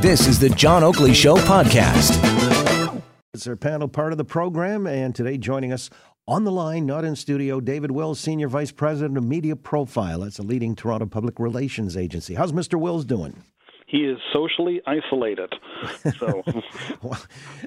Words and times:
This 0.00 0.26
is 0.26 0.38
the 0.38 0.48
John 0.50 0.82
Oakley 0.82 1.14
Show 1.14 1.36
podcast. 1.36 3.02
It's 3.32 3.46
our 3.46 3.56
panel 3.56 3.86
part 3.88 4.12
of 4.12 4.18
the 4.18 4.24
program, 4.24 4.86
and 4.86 5.14
today 5.14 5.38
joining 5.38 5.72
us 5.72 5.88
on 6.26 6.44
the 6.44 6.50
line, 6.50 6.86
not 6.86 7.04
in 7.04 7.14
studio, 7.14 7.60
David 7.60 7.90
Wills, 7.92 8.18
Senior 8.18 8.48
Vice 8.48 8.72
President 8.72 9.16
of 9.16 9.24
Media 9.24 9.54
Profile. 9.54 10.20
That's 10.20 10.38
a 10.38 10.42
leading 10.42 10.74
Toronto 10.74 11.06
public 11.06 11.38
relations 11.38 11.96
agency. 11.96 12.34
How's 12.34 12.52
Mr. 12.52 12.78
Wills 12.80 13.04
doing? 13.04 13.42
He 13.86 13.98
is 13.98 14.18
socially 14.32 14.80
isolated. 14.86 15.52
So, 16.18 16.42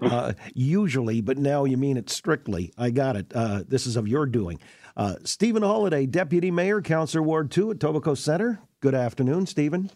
uh, 0.02 0.34
usually, 0.56 1.22
but 1.22 1.38
now 1.38 1.66
you 1.66 1.78
mean 1.78 1.96
it 1.96 2.10
strictly. 2.10 2.74
I 2.78 2.90
got 2.90 3.16
it. 3.16 3.32
Uh, 3.34 3.64
this 3.68 3.86
is 3.86 3.96
of 3.96 4.08
your 4.08 4.26
doing. 4.26 4.60
Uh, 4.98 5.16
Stephen 5.24 5.62
Holyday, 5.62 6.10
Deputy 6.10 6.50
Mayor, 6.52 6.82
Councillor 6.82 7.22
Ward 7.22 7.52
2 7.52 7.72
at 7.72 7.78
Etobicoke 7.78 8.18
Centre. 8.18 8.60
Good 8.82 8.96
afternoon, 8.96 9.46
Stephen. 9.46 9.92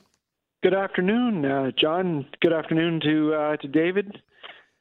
Good 0.63 0.73
afternoon, 0.73 1.43
uh, 1.43 1.71
John. 1.77 2.25
Good 2.39 2.53
afternoon 2.53 3.01
to 3.01 3.33
uh, 3.33 3.57
to 3.57 3.67
David. 3.67 4.21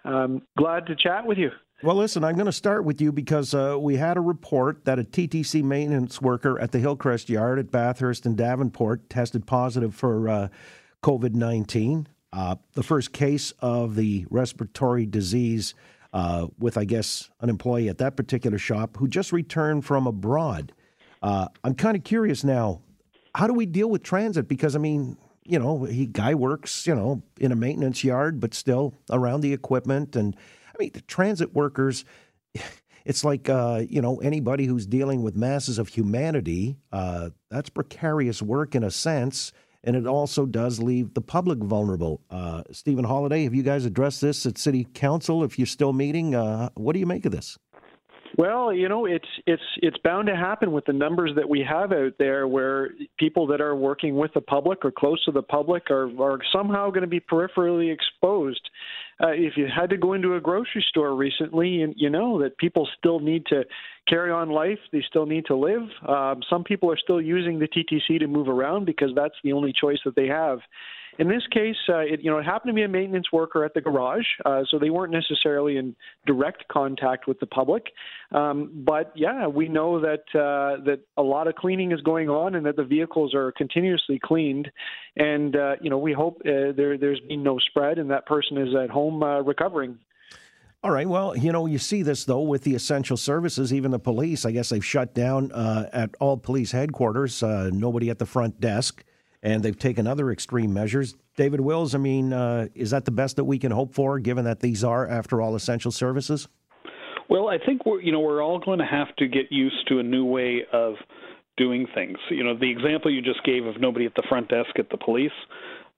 Um, 0.04 0.42
glad 0.56 0.86
to 0.86 0.94
chat 0.94 1.26
with 1.26 1.38
you. 1.38 1.50
Well, 1.82 1.96
listen, 1.96 2.22
I'm 2.22 2.36
going 2.36 2.46
to 2.46 2.52
start 2.52 2.84
with 2.84 3.00
you 3.00 3.10
because 3.10 3.52
uh, 3.52 3.76
we 3.80 3.96
had 3.96 4.16
a 4.16 4.20
report 4.20 4.84
that 4.84 5.00
a 5.00 5.02
TTC 5.02 5.64
maintenance 5.64 6.22
worker 6.22 6.56
at 6.60 6.70
the 6.70 6.78
Hillcrest 6.78 7.28
Yard 7.28 7.58
at 7.58 7.72
Bathurst 7.72 8.26
and 8.26 8.36
Davenport 8.36 9.10
tested 9.10 9.44
positive 9.44 9.92
for 9.92 10.28
uh, 10.28 10.48
COVID 11.02 11.34
19. 11.34 12.06
Uh, 12.32 12.54
the 12.74 12.84
first 12.84 13.12
case 13.12 13.52
of 13.58 13.96
the 13.96 14.24
respiratory 14.30 15.04
disease 15.04 15.74
uh, 16.12 16.46
with, 16.60 16.78
I 16.78 16.84
guess, 16.84 17.28
an 17.40 17.50
employee 17.50 17.88
at 17.88 17.98
that 17.98 18.16
particular 18.16 18.56
shop 18.56 18.98
who 18.98 19.08
just 19.08 19.32
returned 19.32 19.84
from 19.84 20.06
abroad. 20.06 20.72
I'm 21.20 21.74
kind 21.74 21.96
of 21.96 22.04
curious 22.04 22.44
now. 22.44 22.82
How 23.34 23.48
do 23.48 23.52
we 23.52 23.66
deal 23.66 23.90
with 23.90 24.04
transit? 24.04 24.46
Because 24.46 24.76
I 24.76 24.78
mean, 24.78 25.16
you 25.44 25.58
know, 25.58 25.84
he 25.84 26.06
guy 26.06 26.34
works, 26.34 26.86
you 26.86 26.94
know, 26.94 27.22
in 27.38 27.52
a 27.52 27.56
maintenance 27.56 28.04
yard, 28.04 28.40
but 28.40 28.54
still 28.54 28.94
around 29.10 29.40
the 29.40 29.52
equipment. 29.52 30.16
And 30.16 30.36
I 30.68 30.72
mean, 30.78 30.90
the 30.92 31.00
transit 31.02 31.54
workers, 31.54 32.04
it's 33.04 33.24
like, 33.24 33.48
uh, 33.48 33.82
you 33.88 34.00
know, 34.00 34.20
anybody 34.20 34.66
who's 34.66 34.86
dealing 34.86 35.22
with 35.22 35.36
masses 35.36 35.78
of 35.78 35.88
humanity, 35.88 36.76
uh, 36.92 37.30
that's 37.50 37.70
precarious 37.70 38.40
work 38.40 38.74
in 38.74 38.84
a 38.84 38.90
sense. 38.90 39.52
And 39.84 39.96
it 39.96 40.06
also 40.06 40.46
does 40.46 40.80
leave 40.80 41.14
the 41.14 41.20
public 41.20 41.58
vulnerable. 41.58 42.20
Uh, 42.30 42.62
Stephen 42.70 43.04
Holyday, 43.04 43.42
have 43.44 43.54
you 43.54 43.64
guys 43.64 43.84
addressed 43.84 44.20
this 44.20 44.46
at 44.46 44.56
City 44.56 44.86
Council? 44.94 45.42
If 45.42 45.58
you're 45.58 45.66
still 45.66 45.92
meeting, 45.92 46.36
uh, 46.36 46.68
what 46.74 46.92
do 46.92 47.00
you 47.00 47.06
make 47.06 47.26
of 47.26 47.32
this? 47.32 47.58
Well, 48.38 48.72
you 48.72 48.88
know, 48.88 49.04
it's 49.04 49.28
it's 49.46 49.62
it's 49.76 49.98
bound 49.98 50.26
to 50.28 50.36
happen 50.36 50.72
with 50.72 50.86
the 50.86 50.92
numbers 50.92 51.32
that 51.36 51.48
we 51.48 51.60
have 51.68 51.92
out 51.92 52.14
there, 52.18 52.48
where 52.48 52.90
people 53.18 53.46
that 53.48 53.60
are 53.60 53.76
working 53.76 54.16
with 54.16 54.32
the 54.32 54.40
public 54.40 54.84
or 54.84 54.90
close 54.90 55.22
to 55.24 55.32
the 55.32 55.42
public 55.42 55.90
are 55.90 56.08
are 56.20 56.38
somehow 56.50 56.88
going 56.88 57.02
to 57.02 57.06
be 57.06 57.20
peripherally 57.20 57.92
exposed. 57.92 58.70
Uh, 59.22 59.28
if 59.28 59.56
you 59.56 59.66
had 59.66 59.90
to 59.90 59.96
go 59.96 60.14
into 60.14 60.34
a 60.34 60.40
grocery 60.40 60.84
store 60.88 61.14
recently, 61.14 61.68
you, 61.68 61.94
you 61.96 62.10
know 62.10 62.40
that 62.40 62.56
people 62.56 62.88
still 62.98 63.20
need 63.20 63.44
to 63.46 63.64
carry 64.08 64.30
on 64.30 64.48
life. 64.48 64.78
They 64.92 65.04
still 65.06 65.26
need 65.26 65.44
to 65.46 65.56
live. 65.56 65.82
Um, 66.08 66.40
some 66.48 66.64
people 66.64 66.90
are 66.90 66.98
still 66.98 67.20
using 67.20 67.58
the 67.58 67.68
TTC 67.68 68.18
to 68.18 68.26
move 68.26 68.48
around 68.48 68.86
because 68.86 69.10
that's 69.14 69.34
the 69.44 69.52
only 69.52 69.72
choice 69.78 69.98
that 70.04 70.16
they 70.16 70.26
have. 70.26 70.58
In 71.18 71.28
this 71.28 71.42
case, 71.50 71.76
uh, 71.88 71.98
it, 71.98 72.20
you 72.22 72.30
know, 72.30 72.38
it 72.38 72.44
happened 72.44 72.70
to 72.70 72.74
be 72.74 72.82
a 72.82 72.88
maintenance 72.88 73.30
worker 73.32 73.64
at 73.64 73.74
the 73.74 73.80
garage, 73.80 74.24
uh, 74.46 74.62
so 74.70 74.78
they 74.78 74.88
weren't 74.88 75.12
necessarily 75.12 75.76
in 75.76 75.94
direct 76.26 76.66
contact 76.68 77.26
with 77.26 77.38
the 77.38 77.46
public. 77.46 77.88
Um, 78.32 78.82
but 78.84 79.12
yeah, 79.14 79.46
we 79.46 79.68
know 79.68 80.00
that 80.00 80.24
uh, 80.34 80.82
that 80.84 81.00
a 81.18 81.22
lot 81.22 81.48
of 81.48 81.54
cleaning 81.54 81.92
is 81.92 82.00
going 82.00 82.30
on, 82.30 82.54
and 82.54 82.64
that 82.64 82.76
the 82.76 82.84
vehicles 82.84 83.34
are 83.34 83.52
continuously 83.52 84.18
cleaned. 84.22 84.70
And 85.16 85.54
uh, 85.54 85.76
you 85.82 85.90
know, 85.90 85.98
we 85.98 86.12
hope 86.14 86.40
uh, 86.46 86.72
there 86.74 86.96
there's 86.96 87.20
been 87.20 87.42
no 87.42 87.58
spread, 87.58 87.98
and 87.98 88.10
that 88.10 88.24
person 88.24 88.56
is 88.56 88.74
at 88.74 88.88
home 88.88 89.22
uh, 89.22 89.40
recovering. 89.40 89.98
All 90.84 90.90
right. 90.90 91.08
Well, 91.08 91.36
you 91.36 91.52
know, 91.52 91.66
you 91.66 91.78
see 91.78 92.02
this 92.02 92.24
though 92.24 92.40
with 92.40 92.64
the 92.64 92.74
essential 92.74 93.16
services, 93.16 93.72
even 93.72 93.90
the 93.90 94.00
police. 94.00 94.44
I 94.44 94.50
guess 94.50 94.70
they've 94.70 94.84
shut 94.84 95.14
down 95.14 95.52
uh, 95.52 95.88
at 95.92 96.14
all 96.18 96.36
police 96.38 96.72
headquarters. 96.72 97.42
Uh, 97.42 97.70
nobody 97.72 98.10
at 98.10 98.18
the 98.18 98.26
front 98.26 98.60
desk 98.60 99.04
and 99.42 99.62
they've 99.62 99.78
taken 99.78 100.06
other 100.06 100.30
extreme 100.30 100.72
measures. 100.72 101.16
David 101.36 101.60
Wills, 101.60 101.94
I 101.94 101.98
mean, 101.98 102.32
uh, 102.32 102.68
is 102.74 102.90
that 102.90 103.04
the 103.04 103.10
best 103.10 103.36
that 103.36 103.44
we 103.44 103.58
can 103.58 103.72
hope 103.72 103.94
for, 103.94 104.18
given 104.18 104.44
that 104.44 104.60
these 104.60 104.84
are, 104.84 105.06
after 105.06 105.40
all, 105.40 105.54
essential 105.54 105.90
services? 105.90 106.48
Well, 107.28 107.48
I 107.48 107.58
think 107.58 107.86
we're 107.86 108.00
you 108.00 108.12
know 108.12 108.20
we're 108.20 108.42
all 108.42 108.58
going 108.58 108.78
to 108.78 108.86
have 108.86 109.14
to 109.16 109.26
get 109.26 109.50
used 109.50 109.88
to 109.88 109.98
a 109.98 110.02
new 110.02 110.24
way 110.24 110.66
of 110.72 110.94
doing 111.56 111.86
things. 111.94 112.18
You 112.30 112.44
know, 112.44 112.56
the 112.56 112.70
example 112.70 113.10
you 113.10 113.22
just 113.22 113.42
gave 113.44 113.64
of 113.66 113.80
nobody 113.80 114.06
at 114.06 114.14
the 114.14 114.22
front 114.28 114.48
desk 114.48 114.70
at 114.78 114.90
the 114.90 114.98
police 114.98 115.32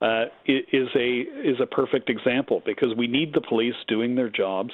uh, 0.01 0.27
is 0.47 0.89
a 0.95 1.21
is 1.21 1.61
a 1.61 1.67
perfect 1.67 2.09
example 2.11 2.63
because 2.65 2.95
we 2.97 3.07
need 3.07 3.35
the 3.35 3.41
police 3.41 3.75
doing 3.89 4.15
their 4.15 4.29
jobs. 4.29 4.71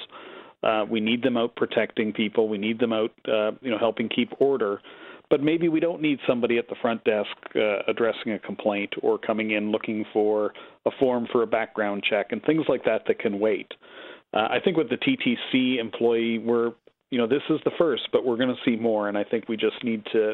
Uh, 0.63 0.85
we 0.87 0.99
need 0.99 1.23
them 1.23 1.37
out 1.37 1.55
protecting 1.55 2.13
people. 2.13 2.47
We 2.47 2.59
need 2.59 2.79
them 2.79 2.93
out, 2.93 3.11
uh, 3.27 3.51
you 3.61 3.71
know, 3.71 3.79
helping 3.79 4.09
keep 4.09 4.31
order 4.39 4.79
but 5.31 5.41
maybe 5.41 5.69
we 5.69 5.79
don't 5.79 6.01
need 6.01 6.19
somebody 6.27 6.57
at 6.57 6.67
the 6.67 6.75
front 6.81 7.03
desk 7.05 7.29
uh, 7.55 7.79
addressing 7.87 8.33
a 8.33 8.39
complaint 8.39 8.93
or 9.01 9.17
coming 9.17 9.51
in 9.51 9.71
looking 9.71 10.05
for 10.13 10.53
a 10.85 10.91
form 10.99 11.25
for 11.31 11.41
a 11.41 11.47
background 11.47 12.03
check 12.07 12.27
and 12.31 12.43
things 12.43 12.65
like 12.67 12.83
that 12.83 13.03
that 13.07 13.17
can 13.17 13.39
wait. 13.39 13.71
Uh, 14.33 14.47
I 14.51 14.57
think 14.63 14.77
with 14.77 14.89
the 14.89 14.97
TTC 14.97 15.79
employee, 15.79 16.37
we're 16.37 16.73
you 17.09 17.17
know 17.17 17.27
this 17.27 17.41
is 17.49 17.59
the 17.65 17.71
first, 17.77 18.03
but 18.11 18.25
we're 18.25 18.37
going 18.37 18.53
to 18.53 18.61
see 18.69 18.75
more, 18.75 19.09
and 19.09 19.17
I 19.17 19.23
think 19.23 19.49
we 19.49 19.57
just 19.57 19.83
need 19.83 20.05
to, 20.13 20.33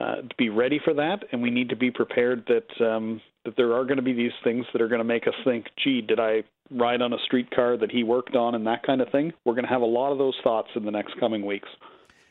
uh, 0.00 0.14
be 0.38 0.48
ready 0.48 0.80
for 0.82 0.94
that, 0.94 1.24
and 1.30 1.42
we 1.42 1.50
need 1.50 1.68
to 1.68 1.76
be 1.76 1.90
prepared 1.90 2.48
that 2.48 2.84
um, 2.84 3.20
that 3.44 3.56
there 3.56 3.74
are 3.74 3.84
going 3.84 3.96
to 3.96 4.02
be 4.02 4.12
these 4.12 4.32
things 4.42 4.64
that 4.72 4.80
are 4.80 4.88
going 4.88 5.00
to 5.00 5.04
make 5.04 5.26
us 5.26 5.34
think, 5.44 5.66
gee, 5.84 6.00
did 6.00 6.18
I 6.18 6.42
ride 6.70 7.02
on 7.02 7.12
a 7.12 7.18
streetcar 7.24 7.76
that 7.78 7.90
he 7.90 8.02
worked 8.04 8.36
on, 8.36 8.54
and 8.54 8.66
that 8.66 8.84
kind 8.84 9.00
of 9.00 9.10
thing. 9.10 9.32
We're 9.44 9.54
going 9.54 9.64
to 9.64 9.70
have 9.70 9.82
a 9.82 9.86
lot 9.86 10.12
of 10.12 10.18
those 10.18 10.36
thoughts 10.42 10.68
in 10.76 10.84
the 10.84 10.90
next 10.90 11.18
coming 11.18 11.44
weeks. 11.44 11.68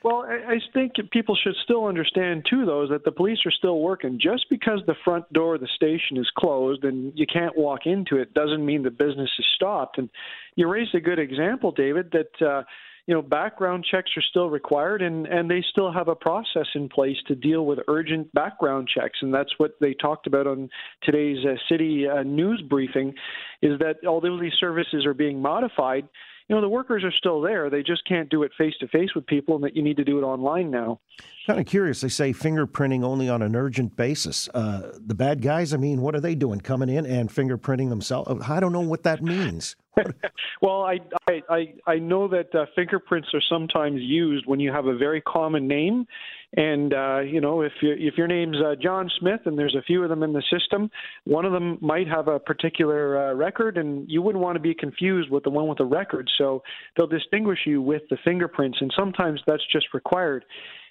Well, 0.01 0.25
I 0.25 0.59
think 0.73 0.93
people 1.11 1.35
should 1.35 1.55
still 1.63 1.85
understand 1.85 2.45
too, 2.49 2.65
though, 2.65 2.87
that 2.87 3.03
the 3.03 3.11
police 3.11 3.39
are 3.45 3.51
still 3.51 3.79
working. 3.79 4.17
Just 4.17 4.45
because 4.49 4.79
the 4.87 4.95
front 5.03 5.31
door 5.33 5.55
of 5.55 5.61
the 5.61 5.67
station 5.75 6.15
is 6.15 6.29
closed 6.37 6.85
and 6.85 7.11
you 7.15 7.25
can't 7.27 7.57
walk 7.57 7.81
into 7.85 8.15
it 8.15 8.33
doesn't 8.33 8.65
mean 8.65 8.83
the 8.83 8.91
business 8.91 9.29
is 9.37 9.45
stopped. 9.55 9.97
And 9.97 10.09
you 10.55 10.69
raised 10.69 10.95
a 10.95 11.01
good 11.01 11.19
example, 11.19 11.73
David, 11.73 12.13
that 12.13 12.41
uh, 12.41 12.63
you 13.07 13.13
know 13.13 13.21
background 13.21 13.85
checks 13.89 14.11
are 14.15 14.21
still 14.21 14.49
required, 14.49 15.01
and 15.01 15.27
and 15.27 15.51
they 15.51 15.63
still 15.69 15.91
have 15.91 16.07
a 16.07 16.15
process 16.15 16.67
in 16.75 16.87
place 16.87 17.17
to 17.27 17.35
deal 17.35 17.65
with 17.65 17.79
urgent 17.89 18.33
background 18.33 18.87
checks, 18.87 19.19
and 19.21 19.33
that's 19.33 19.51
what 19.57 19.71
they 19.81 19.93
talked 19.95 20.27
about 20.27 20.47
on 20.47 20.69
today's 21.03 21.43
uh, 21.45 21.55
city 21.67 22.07
uh, 22.07 22.23
news 22.23 22.61
briefing, 22.69 23.13
is 23.61 23.77
that 23.79 23.97
although 24.07 24.39
these 24.39 24.53
services 24.59 25.05
are 25.05 25.13
being 25.13 25.41
modified 25.41 26.07
you 26.49 26.55
know 26.55 26.61
the 26.61 26.69
workers 26.69 27.03
are 27.03 27.11
still 27.11 27.41
there. 27.41 27.69
They 27.69 27.83
just 27.83 28.05
can't 28.05 28.27
do 28.27 28.41
it 28.41 28.51
face 28.57 28.73
to 28.79 28.87
face 28.87 29.13
with 29.13 29.25
people, 29.27 29.55
and 29.55 29.63
that 29.63 29.75
you 29.75 29.83
need 29.83 29.97
to 29.97 30.03
do 30.03 30.17
it 30.17 30.23
online 30.23 30.71
now. 30.71 30.99
Kind 31.45 31.59
of 31.59 31.67
curious. 31.67 32.01
They 32.01 32.09
say 32.09 32.33
fingerprinting 32.33 33.03
only 33.03 33.29
on 33.29 33.43
an 33.43 33.55
urgent 33.55 33.95
basis. 33.95 34.49
Uh, 34.53 34.91
the 34.99 35.13
bad 35.13 35.41
guys, 35.43 35.73
I 35.73 35.77
mean, 35.77 36.01
what 36.01 36.15
are 36.15 36.19
they 36.19 36.33
doing? 36.33 36.59
Coming 36.59 36.89
in 36.89 37.05
and 37.05 37.29
fingerprinting 37.29 37.89
themselves? 37.89 38.43
I 38.49 38.59
don't 38.59 38.73
know 38.73 38.81
what 38.81 39.03
that 39.03 39.21
means. 39.21 39.75
well, 40.61 40.83
I, 40.83 40.99
I 41.27 41.73
I 41.85 41.95
know 41.97 42.27
that 42.29 42.53
uh, 42.55 42.65
fingerprints 42.75 43.29
are 43.33 43.41
sometimes 43.47 44.01
used 44.01 44.45
when 44.47 44.59
you 44.59 44.71
have 44.71 44.87
a 44.87 44.97
very 44.97 45.21
common 45.21 45.67
name, 45.67 46.07
and 46.55 46.93
uh, 46.93 47.19
you 47.19 47.41
know 47.41 47.61
if 47.61 47.71
you, 47.81 47.95
if 47.97 48.17
your 48.17 48.27
name's 48.27 48.57
uh, 48.57 48.75
John 48.81 49.09
Smith 49.19 49.41
and 49.45 49.57
there's 49.57 49.75
a 49.75 49.81
few 49.83 50.03
of 50.03 50.09
them 50.09 50.23
in 50.23 50.33
the 50.33 50.43
system, 50.51 50.89
one 51.25 51.45
of 51.45 51.51
them 51.51 51.77
might 51.81 52.07
have 52.07 52.27
a 52.27 52.39
particular 52.39 53.29
uh, 53.29 53.33
record, 53.33 53.77
and 53.77 54.09
you 54.09 54.21
wouldn't 54.21 54.43
want 54.43 54.55
to 54.55 54.59
be 54.59 54.73
confused 54.73 55.29
with 55.29 55.43
the 55.43 55.49
one 55.49 55.67
with 55.67 55.77
the 55.77 55.85
record. 55.85 56.29
So 56.37 56.63
they'll 56.97 57.07
distinguish 57.07 57.59
you 57.65 57.81
with 57.81 58.03
the 58.09 58.17
fingerprints, 58.23 58.79
and 58.81 58.91
sometimes 58.97 59.41
that's 59.45 59.63
just 59.71 59.87
required 59.93 60.45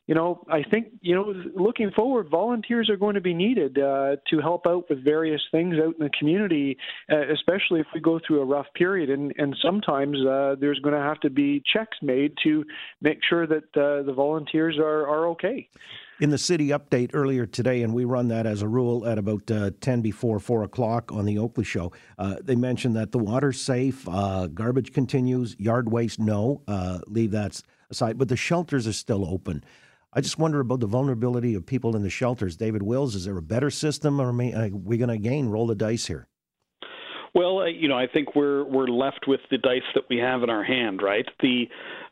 you 0.09 0.15
know, 0.15 0.43
I 0.49 0.63
think, 0.63 0.89
you 1.03 1.15
know, 1.15 1.35
looking 1.55 1.91
forward, 1.91 2.31
volunteers 2.31 2.89
are 2.89 2.97
going 2.97 3.15
to 3.15 3.21
be 3.21 3.35
needed 3.35 3.79
uh, 3.79 4.17
to 4.31 4.41
help 4.41 4.67
out 4.67 4.87
with 4.89 5.05
various 5.05 5.43
things 5.53 5.77
out 5.79 5.97
in 5.99 6.05
the 6.05 6.11
community, 6.19 6.79
uh, 7.13 7.31
especially 7.31 7.81
if 7.81 7.87
we 7.95 8.01
go 8.01 8.19
through 8.27 8.41
a 8.41 8.45
rough 8.47 8.67
period. 8.75 9.11
And, 9.11 9.35
and 9.37 9.55
sometimes 9.63 10.17
uh, 10.27 10.57
there's 10.59 10.79
going 10.79 10.95
to 10.95 11.01
have 11.01 11.21
to 11.21 11.31
be 11.31 11.63
checks 11.71 11.99
made 12.01 12.33
to 12.43 12.65
make 13.03 13.19
sure 13.29 13.47
that 13.47 13.65
uh, 13.77 14.03
the 14.03 14.15
volunteers 14.17 14.79
are, 14.79 15.07
are 15.07 15.27
okay. 15.29 15.69
In 16.21 16.31
the 16.31 16.39
city 16.39 16.69
update 16.69 17.11
earlier 17.13 17.45
today, 17.45 17.83
and 17.83 17.93
we 17.93 18.07
run 18.07 18.29
that 18.29 18.47
as 18.47 18.63
a 18.63 18.67
rule 18.67 19.07
at 19.07 19.19
about 19.19 19.51
uh, 19.51 19.73
10 19.83 20.01
before 20.01 20.41
4 20.41 20.63
o'clock 20.63 21.13
on 21.13 21.27
the 21.27 21.39
Oakley 21.39 21.65
Show, 21.65 21.93
uh, 22.19 22.37
they 22.43 22.57
mentioned 22.57 22.97
that 22.97 23.13
the 23.13 23.19
water's 23.19 23.61
safe, 23.61 24.07
garbage 24.07 24.95
continues, 24.95 25.55
yard 25.61 25.93
waste, 25.93 26.19
no, 26.19 26.63
leave 27.07 27.33
that 27.33 27.61
aside, 27.91 28.17
but 28.17 28.29
the 28.29 28.37
shelters 28.37 28.87
are 28.87 28.93
still 28.95 29.29
open. 29.29 29.63
I 30.13 30.21
just 30.21 30.39
wonder 30.39 30.61
about 30.61 30.81
the 30.81 30.87
vulnerability 30.87 31.55
of 31.55 31.67
people 31.67 31.95
in 31.95 32.03
the 32.03 32.11
shelters. 32.11 32.57
David 32.57 32.83
Wills, 32.83 33.15
is 33.15 33.27
there 33.27 33.37
a 33.37 33.43
better 33.43 33.71
system, 33.71 34.21
or 34.21 34.29
are 34.31 34.69
we 34.69 34.97
going 34.97 35.09
to 35.09 35.15
again 35.15 35.49
roll 35.49 35.67
the 35.67 35.75
dice 35.75 36.07
here? 36.07 36.29
Well, 37.35 37.59
uh, 37.59 37.67
you 37.67 37.89
know, 37.89 37.99
I 37.99 38.07
think 38.07 38.35
we're 38.35 38.65
we're 38.65 38.89
left 38.89 39.27
with 39.29 39.41
the 39.51 39.59
dice 39.59 39.83
that 39.95 40.05
we 40.09 40.17
have 40.17 40.43
in 40.43 40.51
our 40.51 40.65
hand, 40.65 41.03
right? 41.03 41.27
The, 41.41 41.65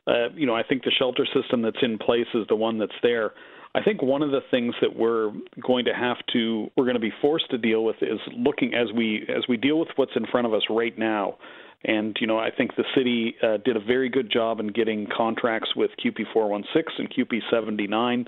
uh, 0.06 0.28
you 0.34 0.46
know, 0.46 0.54
I 0.54 0.62
think 0.62 0.84
the 0.84 0.92
shelter 0.98 1.26
system 1.34 1.62
that's 1.62 1.82
in 1.82 1.98
place 1.98 2.26
is 2.34 2.46
the 2.48 2.56
one 2.56 2.78
that's 2.78 2.92
there. 3.02 3.32
I 3.74 3.82
think 3.82 4.02
one 4.02 4.22
of 4.22 4.30
the 4.30 4.40
things 4.50 4.74
that 4.80 4.94
we're 4.94 5.32
going 5.66 5.84
to 5.86 5.94
have 5.94 6.18
to 6.32 6.70
we're 6.76 6.84
going 6.84 6.94
to 6.94 7.00
be 7.00 7.12
forced 7.20 7.50
to 7.50 7.58
deal 7.58 7.84
with 7.84 7.96
is 8.02 8.20
looking 8.36 8.74
as 8.74 8.92
we 8.94 9.26
as 9.28 9.44
we 9.48 9.56
deal 9.56 9.78
with 9.78 9.88
what's 9.96 10.16
in 10.16 10.26
front 10.26 10.46
of 10.46 10.54
us 10.54 10.62
right 10.70 10.96
now. 10.98 11.36
And 11.84 12.16
you 12.20 12.26
know, 12.26 12.38
I 12.38 12.50
think 12.50 12.76
the 12.76 12.84
city 12.96 13.36
uh, 13.42 13.58
did 13.64 13.76
a 13.76 13.80
very 13.80 14.08
good 14.08 14.30
job 14.30 14.60
in 14.60 14.68
getting 14.68 15.06
contracts 15.14 15.70
with 15.76 15.90
CUPE 16.02 16.26
416 16.32 16.94
and 16.98 17.14
CUPE 17.14 17.42
79 17.50 18.26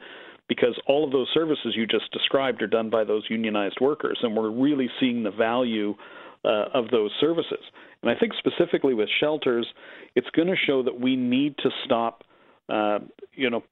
because 0.48 0.78
all 0.86 1.04
of 1.04 1.12
those 1.12 1.28
services 1.34 1.74
you 1.76 1.86
just 1.86 2.10
described 2.12 2.62
are 2.62 2.66
done 2.66 2.88
by 2.88 3.04
those 3.04 3.24
unionized 3.28 3.78
workers, 3.80 4.18
and 4.22 4.34
we're 4.34 4.50
really 4.50 4.88
seeing 4.98 5.22
the 5.22 5.30
value 5.30 5.94
uh, 6.44 6.64
of 6.72 6.88
those 6.90 7.10
services. 7.20 7.60
And 8.02 8.10
I 8.10 8.14
think 8.18 8.32
specifically 8.38 8.94
with 8.94 9.08
shelters, 9.20 9.66
it's 10.14 10.28
going 10.30 10.48
to 10.48 10.56
show 10.56 10.82
that 10.82 10.98
we 10.98 11.16
need 11.16 11.56
to 11.58 11.70
stop, 11.84 12.24
uh, 12.68 13.00
you 13.34 13.50
know, 13.50 13.62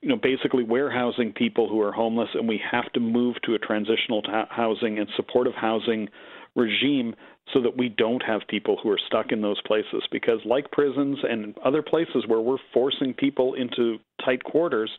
you 0.00 0.08
know, 0.08 0.16
basically 0.16 0.62
warehousing 0.62 1.32
people 1.32 1.68
who 1.68 1.80
are 1.80 1.92
homeless, 1.92 2.28
and 2.34 2.48
we 2.48 2.60
have 2.70 2.92
to 2.92 3.00
move 3.00 3.36
to 3.44 3.54
a 3.54 3.58
transitional 3.58 4.22
housing 4.50 4.98
and 4.98 5.08
supportive 5.16 5.54
housing 5.54 6.08
regime 6.54 7.14
so 7.52 7.62
that 7.62 7.76
we 7.76 7.88
don't 7.88 8.22
have 8.22 8.42
people 8.48 8.78
who 8.82 8.90
are 8.90 8.98
stuck 9.06 9.32
in 9.32 9.40
those 9.40 9.60
places. 9.62 10.02
Because, 10.12 10.40
like 10.44 10.70
prisons 10.70 11.18
and 11.28 11.56
other 11.64 11.82
places 11.82 12.24
where 12.26 12.40
we're 12.40 12.58
forcing 12.72 13.14
people 13.14 13.54
into 13.54 13.98
tight 14.24 14.44
quarters, 14.44 14.90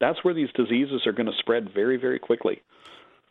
that's 0.00 0.22
where 0.22 0.34
these 0.34 0.50
diseases 0.54 1.06
are 1.06 1.12
going 1.12 1.26
to 1.26 1.38
spread 1.38 1.72
very, 1.74 1.96
very 1.96 2.18
quickly. 2.18 2.62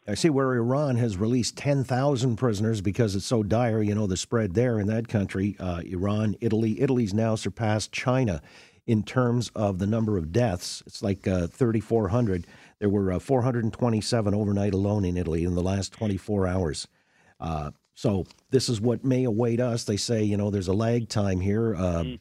I 0.08 0.14
see 0.14 0.30
where 0.30 0.54
Iran 0.54 0.98
has 0.98 1.18
released 1.18 1.58
10,000 1.58 2.36
prisoners 2.36 2.82
because 2.82 3.16
it's 3.16 3.26
so 3.26 3.42
dire, 3.42 3.82
you 3.82 3.96
know, 3.96 4.06
the 4.06 4.18
spread 4.18 4.54
there 4.54 4.80
in 4.80 4.86
that 4.88 5.08
country. 5.08 5.56
Uh, 5.60 5.82
Iran, 5.84 6.36
Italy. 6.42 6.80
Italy's 6.80 7.14
now 7.14 7.36
surpassed 7.36 7.92
China 7.92 8.42
in 8.88 9.04
terms 9.04 9.52
of 9.56 9.80
the 9.80 9.88
number 9.88 10.18
of 10.18 10.32
deaths. 10.32 10.84
It's 10.86 11.02
like 11.02 11.28
uh, 11.28 11.48
3,400. 11.48 12.46
There 12.80 12.90
were 12.90 13.14
uh, 13.14 13.20
427 13.20 14.34
overnight 14.34 14.74
alone 14.74 15.06
in 15.06 15.18
Italy 15.18 15.44
in 15.44 15.56
the 15.56 15.64
last 15.64 15.94
24 15.94 16.48
hours. 16.48 16.88
Uh, 17.40 17.72
so 17.94 18.26
this 18.52 18.70
is 18.70 18.82
what 18.82 19.04
may 19.04 19.24
await 19.24 19.60
us. 19.60 19.86
They 19.86 19.98
say, 19.98 20.24
you 20.24 20.38
know, 20.38 20.52
there's 20.52 20.68
a 20.68 20.74
lag 20.74 21.10
time 21.10 21.40
here. 21.40 21.76
Mm 21.76 22.20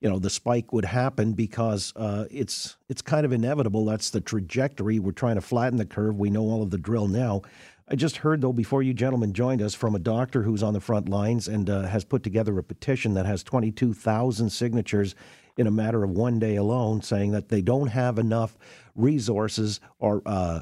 you 0.00 0.10
know 0.10 0.18
the 0.18 0.30
spike 0.30 0.72
would 0.72 0.84
happen 0.84 1.32
because 1.32 1.92
uh, 1.96 2.26
it's 2.30 2.76
it's 2.88 3.02
kind 3.02 3.24
of 3.24 3.32
inevitable. 3.32 3.84
That's 3.84 4.10
the 4.10 4.20
trajectory. 4.20 4.98
We're 4.98 5.12
trying 5.12 5.36
to 5.36 5.40
flatten 5.40 5.78
the 5.78 5.86
curve. 5.86 6.18
We 6.18 6.30
know 6.30 6.42
all 6.42 6.62
of 6.62 6.70
the 6.70 6.78
drill 6.78 7.08
now. 7.08 7.42
I 7.88 7.94
just 7.94 8.18
heard 8.18 8.40
though 8.40 8.52
before 8.52 8.82
you 8.82 8.92
gentlemen 8.92 9.32
joined 9.32 9.62
us 9.62 9.74
from 9.74 9.94
a 9.94 9.98
doctor 9.98 10.42
who's 10.42 10.62
on 10.62 10.74
the 10.74 10.80
front 10.80 11.08
lines 11.08 11.48
and 11.48 11.70
uh, 11.70 11.82
has 11.82 12.04
put 12.04 12.22
together 12.22 12.58
a 12.58 12.62
petition 12.62 13.14
that 13.14 13.26
has 13.26 13.42
22,000 13.44 14.50
signatures 14.50 15.14
in 15.56 15.66
a 15.66 15.70
matter 15.70 16.04
of 16.04 16.10
one 16.10 16.38
day 16.38 16.56
alone, 16.56 17.02
saying 17.02 17.32
that 17.32 17.48
they 17.48 17.62
don't 17.62 17.88
have 17.88 18.18
enough 18.18 18.56
resources 18.94 19.80
or 19.98 20.22
uh, 20.26 20.60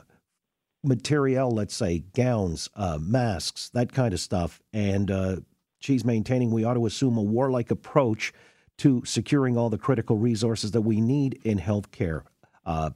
material, 0.82 1.50
let's 1.50 1.74
say 1.74 2.04
gowns, 2.14 2.68
uh, 2.76 2.98
masks, 3.00 3.70
that 3.70 3.92
kind 3.92 4.12
of 4.12 4.20
stuff, 4.20 4.60
and 4.72 5.10
uh, 5.10 5.36
she's 5.78 6.04
maintaining 6.04 6.50
we 6.50 6.64
ought 6.64 6.74
to 6.74 6.86
assume 6.86 7.16
a 7.16 7.22
warlike 7.22 7.70
approach 7.70 8.32
to 8.78 9.02
securing 9.04 9.56
all 9.56 9.70
the 9.70 9.78
critical 9.78 10.16
resources 10.16 10.72
that 10.72 10.80
we 10.82 11.00
need 11.00 11.40
in 11.44 11.58
healthcare. 11.58 12.22
Uh, 12.66 12.90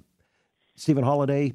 Stephen 0.75 1.05
Holyday, 1.05 1.55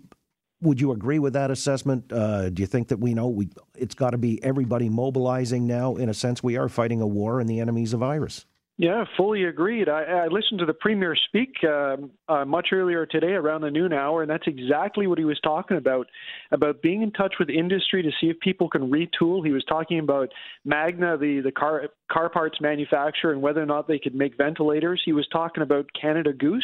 would 0.62 0.80
you 0.80 0.92
agree 0.92 1.19
with 1.19 1.34
that 1.34 1.51
assessment? 1.51 2.12
Uh, 2.12 2.50
do 2.50 2.62
you 2.62 2.68
think 2.68 2.88
that 2.88 2.98
we 2.98 3.13
know 3.13 3.28
we 3.28 3.50
it's 3.78 3.95
got 3.95 4.12
to 4.12 4.18
be 4.18 4.42
everybody 4.44 4.90
mobilizing 4.90 5.68
now? 5.68 5.95
In 5.95 6.10
a 6.10 6.13
sense, 6.13 6.42
we 6.42 6.57
are 6.57 6.69
fighting 6.69 7.01
a 7.01 7.07
war, 7.07 7.40
and 7.40 7.50
the 7.50 7.60
enemy's 7.60 7.94
a 7.94 7.98
virus. 7.98 8.45
Yeah, 8.77 9.05
fully 9.17 9.43
agreed. 9.43 9.87
I, 9.87 10.01
I 10.03 10.27
listened 10.27 10.59
to 10.59 10.65
the 10.65 10.73
premier 10.73 11.15
speak 11.27 11.53
uh, 11.63 11.97
uh, 12.27 12.43
much 12.43 12.69
earlier 12.71 13.05
today 13.05 13.33
around 13.33 13.61
the 13.61 13.69
noon 13.69 13.93
hour, 13.93 14.23
and 14.23 14.31
that's 14.31 14.47
exactly 14.47 15.05
what 15.05 15.19
he 15.19 15.25
was 15.25 15.39
talking 15.41 15.77
about 15.77 16.07
about 16.51 16.81
being 16.81 17.03
in 17.03 17.11
touch 17.11 17.35
with 17.39 17.49
industry 17.49 18.01
to 18.01 18.09
see 18.19 18.31
if 18.31 18.39
people 18.39 18.67
can 18.67 18.89
retool. 18.89 19.45
He 19.45 19.51
was 19.51 19.63
talking 19.65 19.99
about 19.99 20.29
Magna, 20.65 21.17
the 21.17 21.41
the 21.41 21.51
car 21.51 21.89
car 22.11 22.29
parts 22.29 22.59
manufacturer, 22.61 23.31
and 23.31 23.43
whether 23.43 23.61
or 23.61 23.67
not 23.67 23.87
they 23.87 23.99
could 23.99 24.15
make 24.15 24.35
ventilators. 24.37 25.03
He 25.05 25.13
was 25.13 25.27
talking 25.31 25.61
about 25.61 25.85
Canada 25.99 26.33
Goose 26.33 26.63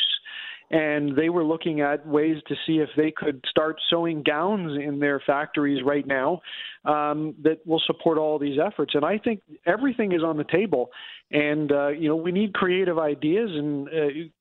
and 0.72 1.16
they 1.16 1.30
were 1.30 1.44
looking 1.44 1.82
at 1.82 2.06
ways 2.06 2.38
to 2.48 2.56
see 2.66 2.78
if 2.78 2.90
they 2.96 3.12
could 3.12 3.44
start 3.50 3.78
sewing 3.90 4.24
gowns 4.24 4.78
in 4.78 5.00
their 5.00 5.20
factories 5.26 5.84
right 5.84 6.06
now 6.06 6.42
um, 6.86 7.36
that 7.44 7.66
will 7.66 7.82
support 7.86 8.18
all 8.18 8.38
these 8.38 8.60
efforts. 8.64 8.94
And 8.96 9.04
I 9.04 9.18
think 9.18 9.42
everything 9.66 10.12
is 10.12 10.24
on 10.24 10.38
the 10.38 10.44
table, 10.44 10.92
and 11.32 11.72
uh, 11.72 11.90
you 11.90 12.08
know 12.08 12.16
we 12.16 12.32
need 12.32 12.54
creative 12.54 13.00
ideas. 13.00 13.50
And 13.52 13.88
uh, 13.88 13.92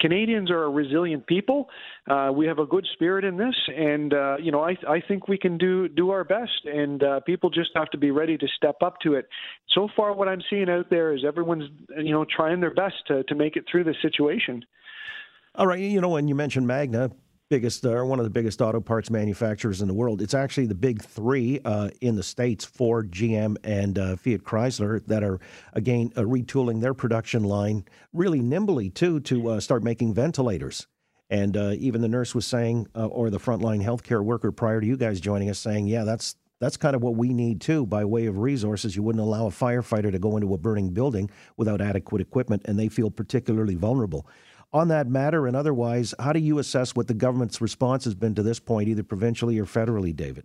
Canadians 0.01 0.51
are 0.51 0.65
a 0.65 0.71
resilient 0.71 1.27
people. 1.27 1.69
Uh, 2.09 2.31
we 2.35 2.47
have 2.47 2.59
a 2.59 2.67
good 2.67 2.87
spirit 2.93 3.25
in 3.25 3.39
this, 3.39 3.57
and 3.75 4.13
uh, 4.13 4.37
you 4.39 4.53
know 4.53 4.61
I, 4.61 4.77
I 4.89 5.01
think 5.07 5.29
we 5.29 5.39
can 5.39 5.57
do 5.57 5.89
do 5.89 6.11
our 6.11 6.25
best. 6.25 6.65
And 6.65 7.03
uh, 7.03 7.21
people 7.21 7.51
just 7.51 7.71
have 7.75 7.91
to 7.91 7.99
be 7.99 8.11
ready 8.11 8.37
to 8.37 8.47
step 8.57 8.77
up 8.83 9.01
to 9.01 9.15
it. 9.15 9.29
So 9.75 9.89
far, 9.97 10.13
what 10.13 10.29
I'm 10.29 10.43
seeing 10.51 10.69
out 10.69 10.91
there 10.91 11.15
is 11.15 11.25
everyone's 11.27 11.71
you 11.97 12.13
know 12.13 12.25
trying 12.25 12.61
their 12.61 12.75
best 12.75 12.97
to 13.09 13.25
to 13.25 13.35
make 13.35 13.57
it 13.57 13.65
through 13.71 13.85
this 13.85 13.97
situation. 14.03 14.65
All 15.59 15.67
right, 15.67 15.81
you 15.81 16.01
know, 16.01 16.11
when 16.11 16.29
you 16.29 16.37
mentioned 16.37 16.69
Magna, 16.69 17.11
biggest 17.51 17.85
uh, 17.85 18.05
one 18.05 18.21
of 18.21 18.25
the 18.25 18.31
biggest 18.31 18.63
auto 18.63 18.81
parts 18.81 19.11
manufacturers 19.11 19.83
in 19.83 19.89
the 19.89 19.95
world. 19.95 20.23
It's 20.23 20.33
actually 20.33 20.67
the 20.67 20.77
big 20.77 21.03
three 21.03 21.59
uh, 21.65 21.91
in 22.01 22.15
the 22.15 22.23
states: 22.23 22.65
Ford, 22.65 23.11
GM, 23.11 23.57
and 23.65 23.99
uh, 23.99 24.15
Fiat 24.15 24.45
Chrysler 24.45 25.05
that 25.07 25.25
are 25.25 25.41
again 25.73 26.13
uh, 26.15 26.21
retooling 26.21 26.81
their 26.81 26.95
production 26.95 27.43
line 27.43 27.85
really 28.13 28.39
nimbly 28.39 28.89
too 28.89 29.19
to 29.19 29.49
uh, 29.49 29.59
start 29.61 29.83
making 29.83 30.15
ventilators. 30.15 30.87
And 31.29 31.57
uh, 31.57 31.73
even 31.77 32.03
the 32.03 32.09
nurse 32.09 32.37
was 32.37 32.47
saying, 32.47 32.87
or 32.95 33.29
the 33.29 33.41
frontline 33.41 33.85
healthcare 33.85 34.23
worker 34.23 34.53
prior 34.53 34.81
to 34.81 34.87
you 34.87 34.97
guys 34.97 35.21
joining 35.21 35.51
us, 35.51 35.59
saying, 35.59 35.89
"Yeah, 35.89 36.05
that's." 36.05 36.37
That's 36.61 36.77
kind 36.77 36.97
of 36.97 37.05
what 37.05 37.15
we 37.15 37.33
need 37.33 37.61
too, 37.61 37.87
by 37.87 38.05
way 38.05 38.27
of 38.27 38.39
resources. 38.39 38.97
You 38.97 39.05
wouldn't 39.05 39.23
allow 39.23 39.47
a 39.47 39.51
firefighter 39.51 40.11
to 40.11 40.19
go 40.19 40.37
into 40.37 40.53
a 40.55 40.59
burning 40.59 40.91
building 40.91 41.31
without 41.57 41.81
adequate 41.81 42.21
equipment, 42.21 42.63
and 42.65 42.77
they 42.77 42.89
feel 42.89 43.13
particularly 43.13 43.77
vulnerable 43.77 44.27
on 44.73 44.89
that 44.89 45.09
matter 45.09 45.47
and 45.47 45.57
otherwise, 45.57 46.15
how 46.19 46.33
do 46.33 46.41
you 46.41 46.59
assess 46.59 46.95
what 46.95 47.09
the 47.09 47.15
government's 47.15 47.61
response 47.61 48.05
has 48.05 48.15
been 48.15 48.35
to 48.35 48.43
this 48.43 48.61
point, 48.61 48.89
either 48.89 49.03
provincially 49.03 49.59
or 49.59 49.65
federally, 49.65 50.15
David? 50.15 50.45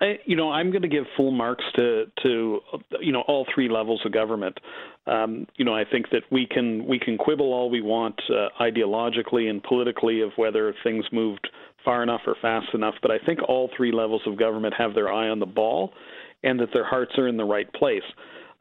I, 0.00 0.18
you 0.26 0.36
know, 0.36 0.50
I'm 0.50 0.70
going 0.70 0.82
to 0.82 0.88
give 0.88 1.04
full 1.16 1.30
marks 1.30 1.64
to 1.76 2.04
to 2.22 2.60
you 3.00 3.12
know 3.12 3.22
all 3.26 3.46
three 3.54 3.68
levels 3.68 4.02
of 4.04 4.12
government. 4.12 4.58
Um, 5.06 5.46
you 5.56 5.64
know, 5.64 5.74
I 5.74 5.84
think 5.90 6.10
that 6.10 6.22
we 6.30 6.46
can 6.46 6.86
we 6.86 6.98
can 6.98 7.16
quibble 7.16 7.52
all 7.52 7.70
we 7.70 7.80
want 7.80 8.20
uh, 8.28 8.48
ideologically 8.60 9.48
and 9.48 9.62
politically 9.62 10.20
of 10.20 10.32
whether 10.36 10.74
things 10.84 11.06
moved 11.12 11.48
far 11.82 12.02
enough 12.02 12.20
or 12.26 12.34
fast 12.42 12.66
enough, 12.74 12.94
but 13.00 13.10
I 13.10 13.18
think 13.24 13.38
all 13.48 13.70
three 13.76 13.92
levels 13.92 14.20
of 14.26 14.36
government 14.36 14.74
have 14.76 14.92
their 14.92 15.10
eye 15.10 15.28
on 15.28 15.38
the 15.38 15.46
ball, 15.46 15.94
and 16.42 16.58
that 16.60 16.70
their 16.74 16.84
hearts 16.84 17.12
are 17.16 17.28
in 17.28 17.36
the 17.36 17.44
right 17.44 17.72
place. 17.72 18.02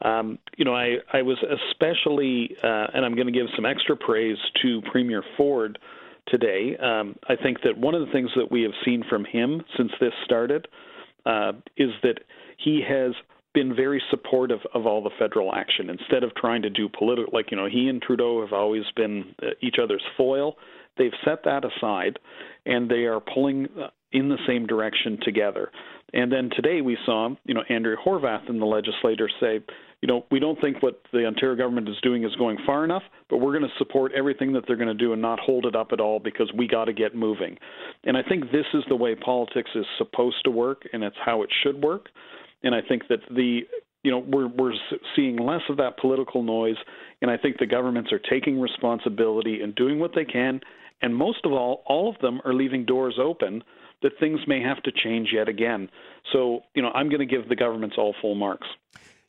Um, 0.01 0.39
you 0.57 0.65
know, 0.65 0.75
I, 0.75 0.97
I 1.13 1.21
was 1.21 1.37
especially, 1.71 2.55
uh, 2.63 2.87
and 2.93 3.05
I'm 3.05 3.15
going 3.15 3.27
to 3.27 3.33
give 3.33 3.47
some 3.55 3.65
extra 3.65 3.95
praise 3.95 4.37
to 4.61 4.81
Premier 4.91 5.23
Ford 5.37 5.79
today. 6.27 6.77
Um, 6.77 7.15
I 7.27 7.35
think 7.35 7.61
that 7.63 7.77
one 7.77 7.95
of 7.95 8.05
the 8.05 8.11
things 8.11 8.29
that 8.35 8.51
we 8.51 8.63
have 8.63 8.73
seen 8.83 9.03
from 9.09 9.25
him 9.25 9.63
since 9.77 9.91
this 9.99 10.13
started 10.23 10.67
uh, 11.25 11.53
is 11.77 11.89
that 12.03 12.19
he 12.57 12.83
has 12.87 13.13
been 13.53 13.75
very 13.75 14.01
supportive 14.09 14.59
of 14.73 14.85
all 14.85 15.01
the 15.01 15.09
federal 15.17 15.55
action 15.55 15.89
instead 15.89 16.23
of 16.23 16.35
trying 16.35 16.61
to 16.61 16.69
do 16.69 16.89
political 16.89 17.31
like 17.33 17.51
you 17.51 17.57
know 17.57 17.67
he 17.67 17.87
and 17.87 18.01
Trudeau 18.01 18.41
have 18.41 18.51
always 18.51 18.83
been 18.97 19.33
uh, 19.41 19.51
each 19.61 19.77
other's 19.81 20.03
foil 20.17 20.57
they've 20.97 21.13
set 21.23 21.45
that 21.45 21.63
aside 21.63 22.19
and 22.65 22.89
they 22.89 23.05
are 23.05 23.21
pulling 23.21 23.67
uh, 23.81 23.87
in 24.15 24.29
the 24.29 24.37
same 24.47 24.65
direction 24.65 25.19
together 25.21 25.71
and 26.13 26.31
then 26.31 26.49
today 26.55 26.81
we 26.81 26.97
saw 27.05 27.29
you 27.45 27.53
know 27.53 27.63
Andrea 27.69 27.97
Horwath 28.03 28.49
and 28.49 28.61
the 28.61 28.65
legislators 28.65 29.33
say 29.39 29.59
you 30.05 30.07
know, 30.13 30.23
we 30.29 30.39
don't 30.39 30.61
think 30.61 30.83
what 30.83 31.01
the 31.11 31.25
Ontario 31.25 31.55
government 31.55 31.89
is 31.89 31.95
doing 32.03 32.23
is 32.23 32.35
going 32.35 32.59
far 32.63 32.83
enough, 32.83 33.01
but 33.27 33.37
we're 33.37 33.57
going 33.57 33.67
to 33.67 33.77
support 33.79 34.11
everything 34.15 34.53
that 34.53 34.65
they're 34.67 34.75
going 34.75 34.87
to 34.87 34.93
do 34.93 35.13
and 35.13 35.21
not 35.21 35.39
hold 35.39 35.65
it 35.65 35.75
up 35.75 35.87
at 35.91 35.99
all 35.99 36.19
because 36.19 36.51
we 36.55 36.67
got 36.67 36.85
to 36.85 36.93
get 36.93 37.15
moving. 37.15 37.57
And 38.03 38.15
I 38.15 38.21
think 38.21 38.51
this 38.51 38.67
is 38.75 38.83
the 38.87 38.95
way 38.95 39.15
politics 39.15 39.71
is 39.73 39.85
supposed 39.97 40.43
to 40.43 40.51
work, 40.51 40.83
and 40.93 41.03
it's 41.03 41.15
how 41.25 41.41
it 41.41 41.49
should 41.63 41.81
work. 41.81 42.09
And 42.61 42.75
I 42.75 42.81
think 42.87 43.07
that 43.09 43.21
the 43.31 43.61
you 44.03 44.11
know 44.11 44.19
we're 44.19 44.47
we're 44.47 44.73
seeing 45.15 45.37
less 45.37 45.61
of 45.69 45.77
that 45.77 45.97
political 45.97 46.43
noise, 46.43 46.77
and 47.23 47.31
I 47.31 47.37
think 47.37 47.57
the 47.57 47.65
governments 47.65 48.11
are 48.11 48.19
taking 48.19 48.59
responsibility 48.59 49.61
and 49.61 49.73
doing 49.73 49.97
what 49.97 50.11
they 50.13 50.25
can. 50.25 50.61
And 51.01 51.15
most 51.15 51.39
of 51.45 51.51
all, 51.51 51.83
all 51.87 52.09
of 52.09 52.19
them 52.19 52.41
are 52.45 52.53
leaving 52.53 52.85
doors 52.85 53.17
open 53.19 53.63
that 54.01 54.13
things 54.19 54.39
may 54.47 54.61
have 54.61 54.81
to 54.83 54.91
change 54.91 55.29
yet 55.33 55.47
again. 55.47 55.89
So, 56.33 56.61
you 56.73 56.81
know, 56.81 56.89
I'm 56.89 57.09
going 57.09 57.19
to 57.19 57.25
give 57.25 57.49
the 57.49 57.55
governments 57.55 57.95
all 57.97 58.15
full 58.21 58.35
marks. 58.35 58.67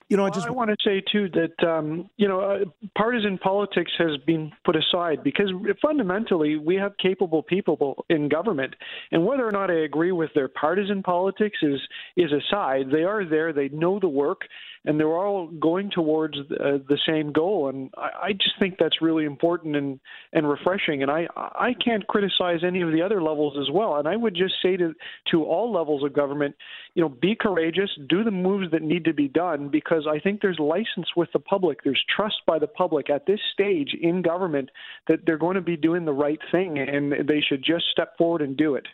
You 0.09 0.17
know, 0.17 0.25
I 0.25 0.31
just 0.31 0.47
I 0.47 0.51
want 0.51 0.71
to 0.71 0.77
say 0.85 1.03
too 1.11 1.29
that 1.31 1.69
um, 1.69 2.09
you 2.17 2.29
know 2.29 2.41
uh, 2.41 2.59
partisan 2.97 3.39
politics 3.39 3.91
has 3.99 4.17
been 4.25 4.53
put 4.65 4.77
aside 4.77 5.25
because 5.25 5.51
fundamentally 5.83 6.57
we 6.57 6.77
have 6.77 6.97
capable 6.99 7.43
people 7.43 8.05
in 8.09 8.29
government, 8.29 8.75
and 9.11 9.27
whether 9.27 9.45
or 9.45 9.51
not 9.51 9.69
I 9.69 9.81
agree 9.81 10.13
with 10.13 10.31
their 10.33 10.47
partisan 10.47 11.03
politics 11.03 11.59
is 11.61 11.81
is 12.17 12.31
aside. 12.31 12.87
They 12.93 13.03
are 13.03 13.25
there. 13.25 13.53
They 13.53 13.69
know 13.71 13.99
the 13.99 14.09
work, 14.09 14.43
and 14.87 14.99
they're 14.99 15.09
all 15.09 15.49
going 15.49 15.91
towards 15.91 16.37
the, 16.49 16.83
the 16.89 16.99
same 17.07 17.33
goal. 17.33 17.69
And 17.69 17.91
I, 17.99 18.29
I 18.29 18.33
just 18.33 18.59
think 18.59 18.77
that's 18.79 19.03
really 19.03 19.25
important 19.25 19.77
and 19.77 20.01
and 20.33 20.49
refreshing. 20.49 21.03
And 21.03 21.11
I 21.11 21.27
I 21.37 21.75
can't 21.85 22.07
criticize 22.07 22.61
any 22.65 22.81
of 22.81 22.93
the 22.93 23.03
other 23.03 23.21
levels 23.23 23.59
as 23.61 23.71
well. 23.71 23.97
And 23.97 24.09
I 24.09 24.17
would 24.17 24.35
just 24.35 24.55
say 24.63 24.77
to 24.77 24.95
to 25.33 25.45
all 25.45 25.73
levels 25.73 26.05
of 26.05 26.15
government, 26.15 26.55
you 26.95 27.03
know, 27.03 27.09
be 27.09 27.37
courageous, 27.39 27.91
do 28.09 28.25
the 28.25 28.31
moves 28.31 28.71
that 28.71 28.83
need 28.83 29.05
to 29.05 29.13
be 29.13 29.29
done, 29.29 29.69
because 29.69 30.07
I 30.09 30.19
think 30.19 30.41
there's 30.41 30.59
license 30.59 31.09
with 31.17 31.29
the 31.33 31.41
public, 31.41 31.83
there's 31.85 32.03
trust 32.15 32.37
by 32.47 32.59
the 32.59 32.67
public 32.67 33.11
at 33.11 33.27
this 33.27 33.41
stage 33.53 33.95
in 34.01 34.23
government 34.23 34.71
that 35.09 35.21
they're 35.27 35.37
going 35.37 35.57
to 35.57 35.61
be 35.61 35.77
doing 35.77 36.05
the 36.05 36.13
right 36.13 36.41
thing, 36.53 36.79
and 36.79 37.13
they 37.29 37.41
should 37.41 37.63
just 37.63 37.87
step 37.91 38.17
forward 38.17 38.43
and 38.43 38.57
do 38.57 38.77
it. 38.77 38.87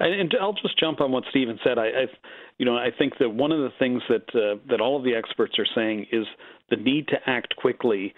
And 0.00 0.34
I'll 0.40 0.54
just 0.54 0.78
jump 0.78 1.00
on 1.00 1.12
what 1.12 1.24
Stephen 1.30 1.58
said. 1.62 1.78
I, 1.78 1.86
I 1.86 2.06
you 2.58 2.66
know, 2.66 2.76
I 2.76 2.88
think 2.96 3.14
that 3.20 3.30
one 3.30 3.52
of 3.52 3.58
the 3.58 3.70
things 3.78 4.02
that 4.08 4.28
uh, 4.34 4.58
that 4.68 4.80
all 4.80 4.96
of 4.96 5.04
the 5.04 5.14
experts 5.14 5.58
are 5.58 5.66
saying 5.74 6.06
is 6.10 6.26
the 6.70 6.76
need 6.76 7.08
to 7.08 7.16
act 7.26 7.54
quickly 7.56 8.14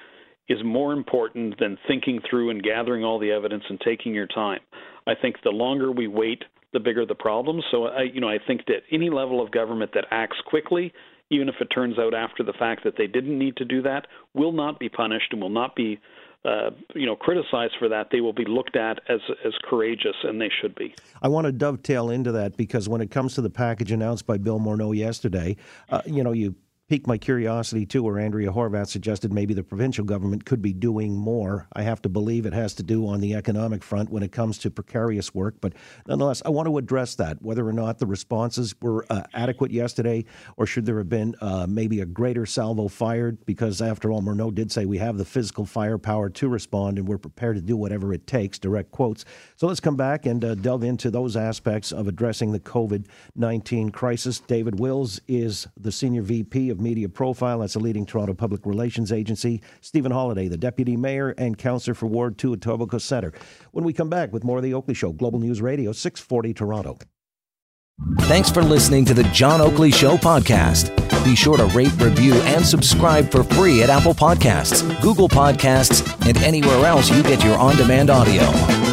is 0.49 0.59
more 0.65 0.93
important 0.93 1.59
than 1.59 1.79
thinking 1.87 2.21
through 2.29 2.51
and 2.51 2.62
gathering 2.62 3.05
all 3.05 3.19
the 3.19 3.31
evidence 3.31 3.65
and 3.69 3.81
taking 3.81 4.15
your 4.15 4.27
time. 4.27 4.61
I 5.07 5.15
think 5.21 5.37
the 5.43 5.51
longer 5.51 5.91
we 5.93 6.09
wait, 6.09 6.45
the 6.73 6.81
bigger 6.81 7.07
the 7.07 7.15
problem. 7.15 7.61
So 7.71 7.87
I, 7.87 8.03
you 8.03 8.21
know, 8.21 8.29
I 8.29 8.39
think 8.47 8.67
that 8.67 8.83
any 8.91 9.11
level 9.11 9.43
of 9.43 9.51
government 9.51 9.93
that 9.95 10.07
acts 10.11 10.39
quickly, 10.47 10.93
even 11.33 11.49
if 11.49 11.57
it 11.61 11.67
turns 11.67 11.99
out 11.99 12.15
after 12.15 12.43
the 12.43 12.53
fact 12.53 12.85
that 12.85 12.95
they 12.97 13.07
didn't 13.07 13.39
need 13.39 13.57
to 13.57 13.65
do 13.65 13.83
that, 13.83 14.07
will 14.35 14.53
not 14.53 14.79
be 14.79 14.89
punished 14.89 15.33
and 15.33 15.41
will 15.41 15.49
not 15.49 15.75
be 15.75 15.99
uh, 16.45 16.71
you 16.95 17.07
know, 17.07 17.15
criticized 17.15 17.75
for 17.79 17.89
that, 17.89 18.09
they 18.11 18.21
will 18.21 18.33
be 18.33 18.45
looked 18.45 18.75
at 18.75 18.99
as 19.09 19.21
as 19.45 19.53
courageous, 19.71 20.17
and 20.25 20.41
they 20.41 20.51
should 20.61 20.75
be. 20.75 20.93
I 21.23 21.29
want 21.29 21.45
to 21.45 21.53
dovetail 21.53 22.11
into 22.11 22.33
that 22.33 22.57
because 22.57 22.89
when 22.89 23.01
it 23.01 23.12
comes 23.12 23.35
to 23.35 23.43
the 23.43 23.51
package 23.51 23.93
announced 23.93 24.27
by 24.27 24.39
Bill 24.39 24.59
Morneau 24.59 24.97
yesterday, 24.97 25.57
uh, 25.89 26.03
you 26.05 26.25
know, 26.25 26.33
you 26.33 26.57
piqued 26.93 27.07
my 27.07 27.17
curiosity 27.17 27.87
too, 27.87 28.03
where 28.03 28.19
Andrea 28.19 28.53
Horwath 28.53 28.89
suggested 28.89 29.33
maybe 29.33 29.55
the 29.55 29.63
provincial 29.63 30.05
government 30.05 30.45
could 30.45 30.61
be 30.61 30.75
doing 30.75 31.17
more. 31.17 31.67
I 31.73 31.81
have 31.85 32.03
to 32.03 32.11
believe 32.11 32.45
it 32.45 32.53
has 32.53 32.75
to 32.75 32.83
do 32.83 33.09
on 33.09 33.21
the 33.21 33.35
economic 33.35 33.83
front 33.83 34.11
when 34.11 34.23
it 34.23 34.31
comes 34.31 34.59
to 34.59 34.71
precarious 34.71 35.35
work. 35.35 35.55
But 35.63 35.73
nonetheless, 36.07 36.43
I 36.45 36.51
want 36.51 36.69
to 36.69 36.77
address 36.77 37.15
that 37.15 37.41
whether 37.41 37.67
or 37.67 37.73
not 37.73 37.99
the 37.99 38.05
responses 38.05 38.75
were 38.83 39.07
uh, 39.09 39.23
adequate 39.33 39.71
yesterday, 39.71 40.27
or 40.59 40.67
should 40.67 40.85
there 40.85 40.99
have 40.99 41.09
been 41.09 41.35
uh, 41.41 41.67
maybe 41.67 42.03
a 42.03 42.05
greater 42.05 42.45
salvo 42.45 42.89
fired? 42.89 43.43
Because 43.47 43.81
after 43.81 44.13
all, 44.13 44.21
Morneau 44.21 44.55
did 44.55 44.71
say 44.71 44.85
we 44.85 44.99
have 44.99 45.17
the 45.17 45.25
physical 45.25 45.65
firepower 45.65 46.29
to 46.29 46.49
respond 46.51 46.99
and 46.99 47.09
we're 47.09 47.17
prepared 47.17 47.57
to 47.57 47.63
do 47.63 47.75
whatever 47.75 48.13
it 48.13 48.27
takes, 48.27 48.59
direct 48.59 48.91
quotes. 48.91 49.25
So 49.57 49.67
let's 49.67 49.81
come 49.81 49.97
back 49.97 50.27
and 50.27 50.45
uh, 50.45 50.57
delve 50.57 50.85
into 50.85 51.11
those 51.11 51.39
aspects 51.39 51.91
of 51.91 52.07
addressing 52.07 52.53
the 52.53 52.61
COVID 52.61 53.07
19 53.35 53.89
crisis. 53.93 54.41
David 54.41 54.79
Wills 54.79 55.23
is 55.27 55.67
the 55.81 55.91
Senior 55.91 56.21
VP 56.21 56.69
of 56.69 56.82
Media 56.83 57.09
Profile. 57.09 57.61
That's 57.61 57.75
a 57.75 57.79
leading 57.79 58.05
Toronto 58.05 58.35
public 58.35 58.67
relations 58.67 59.12
agency. 59.12 59.62
Stephen 59.81 60.12
Holyday, 60.12 60.51
the 60.51 60.57
Deputy 60.57 60.97
Mayor 60.97 61.31
and 61.39 61.57
Councillor 61.57 61.95
for 61.95 62.07
Ward 62.07 62.39
2 62.39 62.55
at 62.55 62.61
Etobicoke 62.61 63.01
Centre. 63.01 63.33
When 63.71 63.85
we 63.85 63.93
come 63.93 64.11
back 64.11 64.33
with 64.33 64.45
more 64.45 64.59
of 64.59 64.62
The 64.62 64.75
Oakley 64.75 64.95
Show, 64.95 65.12
Global 65.12 65.39
News 65.39 65.62
Radio, 65.62 65.93
640 65.93 66.55
Toronto. 66.55 66.99
Thanks 68.23 68.51
for 68.51 68.62
listening 68.62 69.05
to 69.07 69.15
the 69.15 69.25
John 69.25 69.61
Oakley 69.61 69.91
Show 69.91 70.17
podcast. 70.17 70.95
Be 71.25 71.37
sure 71.37 71.57
to 71.57 71.67
rate, 71.67 71.93
review, 72.01 72.35
and 72.35 72.65
subscribe 72.65 73.31
for 73.31 73.45
free 73.45 73.83
at 73.83 73.91
Apple 73.91 74.15
Podcasts, 74.15 74.83
Google 75.01 75.29
Podcasts, 75.29 76.03
and 76.27 76.37
anywhere 76.39 76.85
else 76.87 77.11
you 77.11 77.23
get 77.23 77.45
your 77.45 77.57
on 77.59 77.77
demand 77.77 78.11
audio. 78.11 78.92